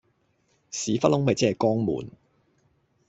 [0.71, 2.09] 屎忽窿咪即係肛門